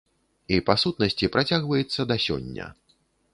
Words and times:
І, 0.53 0.57
па 0.69 0.75
сутнасці, 0.83 1.29
працягваецца 1.35 2.07
да 2.13 2.19
сёння. 2.25 2.65